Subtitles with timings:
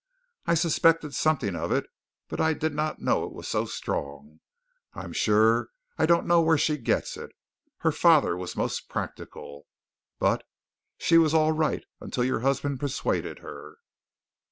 [0.47, 1.85] I suspected something of it,
[2.27, 4.39] but I did not know it was so strong.
[4.95, 7.31] I'm sure I don't know where she gets it.
[7.81, 9.67] Her father was most practical.
[10.17, 10.43] But
[10.97, 13.77] she was all right until your husband persuaded her."